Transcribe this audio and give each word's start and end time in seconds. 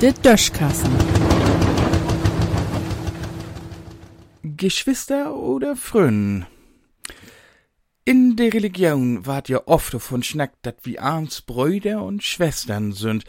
Der 0.00 0.14
Döschkassen. 0.14 0.90
Geschwister 4.42 5.36
oder 5.36 5.76
Frönen? 5.76 6.46
In 8.06 8.34
der 8.36 8.54
Religion 8.54 9.26
ward 9.26 9.50
ja 9.50 9.60
oft 9.66 9.92
davon 9.92 10.22
schnackt, 10.22 10.56
dat 10.62 10.86
wie 10.86 10.98
ahns 10.98 11.42
Brüder 11.42 12.02
und 12.02 12.22
Schwestern 12.22 12.92
sind. 12.92 13.24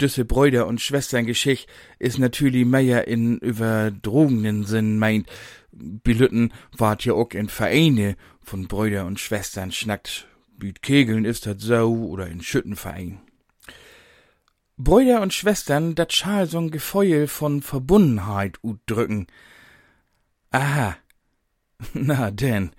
Düsse 0.00 0.24
Brüder 0.24 0.68
und 0.68 0.80
Schwestern 0.80 1.26
Geschicht 1.26 1.68
is 1.98 2.16
natürlich 2.16 2.64
mehr 2.64 3.08
in 3.08 3.38
überdrogenen 3.38 4.66
Sinn 4.66 5.00
meint. 5.00 5.28
Bilütten 5.72 6.52
wart 6.76 7.04
ja 7.06 7.14
auch 7.14 7.30
in 7.32 7.48
Vereine 7.48 8.16
von 8.40 8.68
Brüder 8.68 9.04
und 9.04 9.18
Schwestern 9.18 9.72
schnackt. 9.72 10.28
Büt 10.56 10.80
Kegeln 10.80 11.24
ist 11.24 11.46
dat 11.46 11.60
so 11.60 11.92
oder 11.92 12.28
in 12.28 12.40
Schüttenverein. 12.40 13.20
Brüder 14.78 15.22
und 15.22 15.34
Schwestern, 15.34 15.96
dat 15.96 16.12
schal 16.12 16.46
so'n 16.46 16.70
Gefeuel 16.70 17.26
von 17.26 17.62
Verbundenheit 17.62 18.60
drücken. 18.86 19.26
Aha. 20.50 20.96
Na 21.94 22.30
denn. 22.30 22.70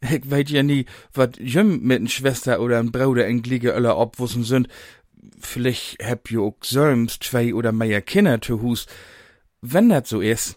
Ich 0.00 0.28
weet 0.28 0.50
ja 0.50 0.64
nie, 0.64 0.86
wat 1.14 1.38
jüm 1.38 1.80
mit 1.82 2.00
n 2.00 2.08
Schwester 2.08 2.60
oder 2.60 2.80
n 2.80 2.90
Bruder 2.90 3.28
in 3.28 3.42
Gliege 3.42 3.70
öller 3.70 3.96
obwussen 3.98 4.42
sind. 4.42 4.66
Vielleicht 5.38 6.02
heb 6.02 6.28
jo 6.28 6.48
auch 6.48 6.64
selbst 6.64 7.22
zwei 7.22 7.54
oder 7.54 7.70
mehr 7.70 8.02
Kinder 8.02 8.42
zu 8.42 8.60
Hus. 8.60 8.86
Wenn 9.60 9.90
dat 9.90 10.08
so 10.08 10.20
is, 10.20 10.56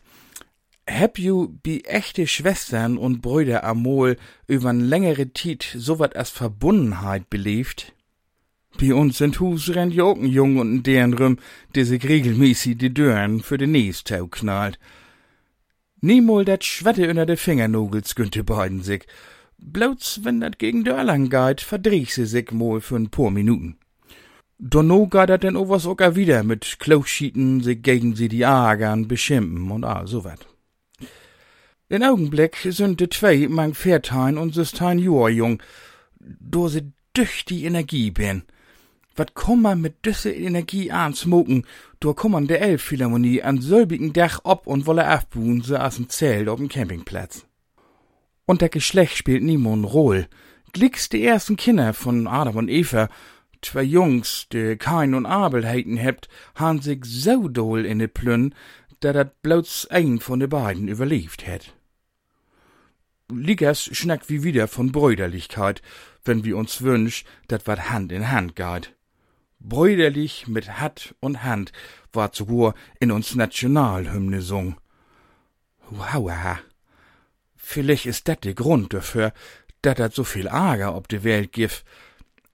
heb 0.87 1.19
ju 1.19 1.47
bi 1.61 1.83
echte 1.85 2.25
Schwestern 2.25 2.97
und 2.97 3.21
Brüder 3.21 3.63
amol 3.63 4.17
übern 4.47 4.79
längere 4.79 5.27
Tiet 5.27 5.75
so 5.77 5.99
wat 5.99 6.15
as 6.15 6.31
Verbundenheit 6.31 7.29
belebt? 7.29 7.94
Bi 8.77 8.91
uns 8.91 9.17
sind 9.17 9.39
Hus 9.39 9.69
rennt 9.73 9.93
jo 9.93 10.11
auch 10.11 10.17
n 10.17 10.27
Jung 10.27 10.57
und 10.57 10.83
deren 10.83 11.13
rum, 11.13 11.37
der 11.75 11.85
sich 11.85 12.03
regelmäßig 12.07 12.77
die 12.77 12.93
Dörren 12.93 13.41
für 13.41 13.57
den 13.57 13.71
Nästau 13.71 14.27
knallt. 14.27 14.79
Niemol 16.01 16.43
dat 16.43 16.65
Schwette 16.65 17.09
unter 17.09 17.25
de 17.25 17.37
Fingernogels 17.37 18.15
günnte 18.15 18.43
beiden 18.43 18.81
sich. 18.81 19.07
Bloß 19.57 20.21
wenn 20.23 20.41
dat 20.41 20.59
gegen 20.59 20.83
Dörlang 20.83 21.29
geht, 21.29 21.61
verdreh 21.61 22.05
sie 22.05 22.25
sich 22.25 22.51
mal 22.51 22.81
für 22.81 22.97
n 22.97 23.09
paar 23.09 23.31
Minuten. 23.31 23.77
Donno 24.59 25.07
geht 25.07 25.29
dat 25.29 25.43
denn 25.43 25.55
overs 25.55 25.85
ocker 25.85 26.15
wieder 26.17 26.43
mit 26.43 26.77
Klauschieten 26.79 27.61
sich 27.61 27.81
gegen 27.81 28.15
sie 28.15 28.27
die 28.27 28.45
Agern 28.45 29.07
beschimpfen 29.07 29.71
und 29.71 29.85
all 29.85 30.07
so 30.07 30.25
wat. 30.25 30.47
Den 31.89 32.03
Augenblick 32.03 32.57
sind 32.69 32.99
de 32.99 33.09
zwei 33.09 33.47
mein 33.47 33.73
Pferdhein 33.73 34.37
und 34.37 34.53
Süstein 34.53 34.99
Joa 34.99 35.29
jung, 35.29 35.61
do 36.19 36.67
se 36.67 36.91
die 37.47 37.63
Energie 37.63 38.11
bin. 38.11 38.43
Wat 39.15 39.33
komm 39.33 39.61
man 39.61 39.79
mit 39.79 40.05
düsse 40.05 40.31
Energie 40.31 40.91
ansmoken, 40.91 41.65
do 42.01 42.13
komm 42.13 42.33
man 42.33 42.47
der 42.47 42.61
Elbphilharmonie 42.61 43.41
an 43.43 43.61
selbigen 43.61 44.11
Dach 44.11 44.41
ob 44.43 44.67
und 44.67 44.85
wolle 44.85 45.09
aufbuhen, 45.09 45.61
so 45.61 45.77
as 45.77 45.97
ein 45.97 46.09
Zelt 46.09 46.47
dem 46.47 46.67
Campingplatz. 46.67 47.45
Und 48.45 48.61
der 48.61 48.69
Geschlecht 48.69 49.17
spielt 49.17 49.43
niemand 49.43 49.85
Roll. 49.85 50.27
Glicks 50.73 51.07
die 51.07 51.23
ersten 51.23 51.55
Kinder 51.55 51.93
von 51.93 52.27
Adam 52.27 52.57
und 52.57 52.69
Eva, 52.69 53.07
zwei 53.61 53.83
Jungs, 53.83 54.47
de 54.51 54.75
Kain 54.75 55.13
und 55.13 55.25
Abel 55.25 55.65
heiten 55.65 55.95
hebt, 55.95 56.27
han 56.55 56.81
sich 56.81 57.05
so 57.05 57.47
doll 57.47 57.85
in 57.85 57.99
de 57.99 58.09
Plünn, 58.09 58.53
da 58.99 59.13
dat 59.13 59.41
bloß 59.41 59.87
ein 59.91 60.19
von 60.19 60.39
de 60.39 60.49
beiden 60.49 60.89
überlebt 60.89 61.47
hätt. 61.47 61.73
Liggers 63.31 63.89
schnackt 63.91 64.29
wie 64.29 64.43
wieder 64.43 64.67
von 64.67 64.91
Brüderlichkeit, 64.91 65.81
wenn 66.25 66.43
wir 66.43 66.57
uns 66.57 66.81
wünsch, 66.81 67.23
dat 67.47 67.65
wat 67.65 67.89
Hand 67.89 68.11
in 68.11 68.29
Hand 68.29 68.55
geht. 68.55 68.93
Brüderlich 69.59 70.47
mit 70.47 70.79
Hat 70.79 71.15
und 71.19 71.43
Hand 71.43 71.71
war 72.13 72.31
sogar 72.33 72.73
in 72.99 73.11
uns 73.11 73.35
Nationalhymne 73.35 74.41
sung. 74.41 74.77
Hauaha. 75.89 76.59
Vielleicht 77.55 78.05
ist 78.05 78.27
dat 78.27 78.43
de 78.43 78.53
Grund 78.53 78.93
dafür, 78.93 79.33
dat 79.81 79.99
dat 79.99 80.13
so 80.13 80.23
viel 80.23 80.47
Ärger 80.47 80.95
ob 80.95 81.07
de 81.07 81.23
Welt 81.23 81.51
gif. 81.51 81.83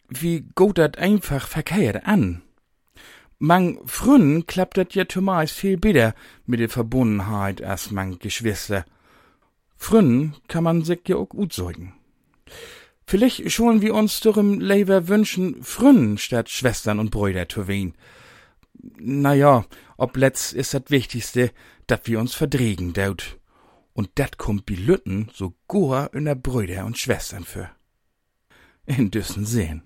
Wie 0.08 0.42
geht 0.56 0.78
dat 0.78 0.98
einfach 0.98 1.48
verkehrt 1.48 2.06
an? 2.06 2.42
Mang 3.40 3.80
frühen 3.88 4.46
klappt 4.46 4.78
dat 4.78 4.94
ja 4.94 5.08
zumeist 5.08 5.56
viel 5.56 5.78
besser 5.78 6.14
mit 6.46 6.60
der 6.60 6.70
Verbundenheit 6.70 7.64
als 7.64 7.90
man 7.92 8.20
Geschwister. 8.20 8.86
Frühen 9.78 10.36
kann 10.48 10.64
man 10.64 10.84
sich 10.84 11.08
ja 11.08 11.16
auch 11.16 11.30
gut 11.30 11.54
säugen. 11.54 11.94
Vielleicht 13.12 13.52
schon 13.52 13.82
wir 13.82 13.94
uns 13.94 14.22
dürem 14.22 14.62
Leber 14.62 15.10
wünschen, 15.10 15.62
Frünnen 15.64 16.18
statt 16.18 16.48
Schwestern 16.50 16.98
und 16.98 17.12
Brüder 17.12 17.50
zu 17.50 17.68
wen. 17.68 17.94
Na 19.00 19.34
ja, 19.34 19.66
ob 19.98 20.16
letzt 20.16 20.54
ist 20.54 20.74
das 20.74 20.84
Wichtigste, 20.88 21.52
dat 21.88 22.08
wir 22.08 22.22
uns 22.22 22.34
verdregen 22.34 22.94
daut. 22.94 23.38
Und 23.92 24.12
dat 24.16 24.38
kommt 24.38 24.66
bi 24.66 24.76
Lütten 24.76 25.30
so 25.34 25.54
goa 25.68 26.06
in 26.14 26.24
der 26.24 26.36
Brüder 26.36 26.86
und 26.86 26.98
Schwestern 26.98 27.44
für. 27.44 27.70
In 28.86 29.12
düssen 29.12 29.46
sehen. 29.46 29.84